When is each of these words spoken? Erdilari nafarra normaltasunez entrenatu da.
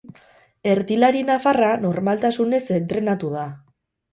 Erdilari 0.69 1.21
nafarra 1.27 1.69
normaltasunez 1.83 2.63
entrenatu 2.79 3.31
da. 3.37 3.49